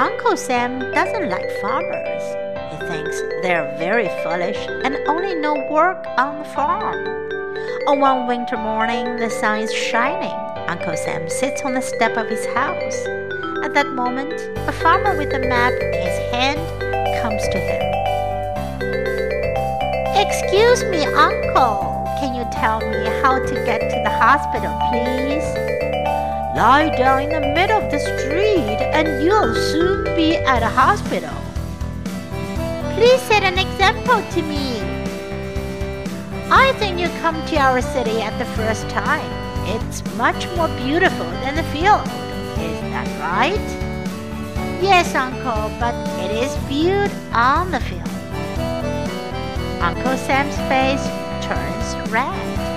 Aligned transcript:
Uncle 0.00 0.34
Sam 0.34 0.78
doesn't 0.94 1.28
like 1.28 1.50
farmers. 1.60 2.24
He 2.72 2.78
thinks 2.88 3.20
they're 3.42 3.70
very 3.76 4.08
foolish 4.22 4.56
and 4.82 4.96
only 5.06 5.34
know 5.34 5.52
work 5.70 6.02
on 6.16 6.38
the 6.38 6.44
farm. 6.46 7.04
On 7.86 8.00
one 8.00 8.26
winter 8.26 8.56
morning, 8.56 9.18
the 9.18 9.28
sun 9.28 9.58
is 9.58 9.70
shining. 9.70 10.32
Uncle 10.70 10.96
Sam 10.96 11.28
sits 11.28 11.60
on 11.66 11.74
the 11.74 11.82
step 11.82 12.16
of 12.16 12.30
his 12.30 12.46
house. 12.46 12.96
At 13.62 13.74
that 13.74 13.88
moment, 13.88 14.32
a 14.66 14.72
farmer 14.72 15.18
with 15.18 15.34
a 15.34 15.38
map 15.38 15.74
in 15.74 15.92
his 15.92 16.18
hand 16.32 16.60
comes 17.20 17.46
to 17.48 17.58
him. 17.58 17.84
Excuse 20.16 20.82
me, 20.84 21.04
Uncle. 21.04 22.08
Can 22.20 22.34
you 22.34 22.46
tell 22.50 22.80
me 22.80 23.04
how 23.20 23.38
to 23.38 23.54
get 23.66 23.80
to 23.80 24.00
the 24.02 24.16
hospital, 24.16 24.72
please? 24.88 25.44
Lie 26.56 26.88
down 26.96 27.24
in 27.24 27.28
the 27.28 27.52
middle 27.54 27.82
of 27.82 27.90
the 27.90 27.98
street 27.98 28.59
you'll 29.40 29.54
soon 29.54 30.04
be 30.16 30.36
at 30.36 30.62
a 30.62 30.68
hospital. 30.68 31.34
Please 32.94 33.20
set 33.22 33.42
an 33.42 33.58
example 33.58 34.22
to 34.32 34.42
me. 34.42 34.80
I 36.50 36.72
think 36.78 36.98
you 36.98 37.08
come 37.20 37.36
to 37.46 37.56
our 37.56 37.80
city 37.80 38.20
at 38.20 38.36
the 38.38 38.44
first 38.56 38.88
time. 38.90 39.30
It's 39.74 40.04
much 40.16 40.46
more 40.56 40.68
beautiful 40.84 41.30
than 41.42 41.54
the 41.54 41.62
field. 41.74 42.06
Is 42.58 42.80
that 42.92 43.08
right? 43.20 43.68
Yes, 44.82 45.14
Uncle, 45.14 45.70
but 45.78 45.94
it 46.24 46.32
is 46.32 46.54
viewed 46.68 47.10
on 47.32 47.70
the 47.70 47.80
field. 47.80 48.08
Uncle 49.80 50.16
Sam's 50.18 50.56
face 50.68 51.04
turns 51.46 52.10
red. 52.10 52.69